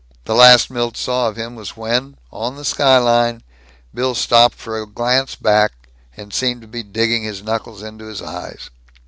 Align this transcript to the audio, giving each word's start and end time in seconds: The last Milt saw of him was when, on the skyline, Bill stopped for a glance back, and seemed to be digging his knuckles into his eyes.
The 0.25 0.33
last 0.33 0.71
Milt 0.71 0.97
saw 0.97 1.27
of 1.27 1.35
him 1.35 1.55
was 1.55 1.77
when, 1.77 2.17
on 2.31 2.55
the 2.55 2.65
skyline, 2.65 3.43
Bill 3.93 4.15
stopped 4.15 4.55
for 4.55 4.81
a 4.81 4.87
glance 4.87 5.35
back, 5.35 5.89
and 6.17 6.33
seemed 6.33 6.61
to 6.63 6.67
be 6.67 6.81
digging 6.81 7.21
his 7.21 7.43
knuckles 7.43 7.83
into 7.83 8.05
his 8.07 8.19
eyes. 8.19 8.71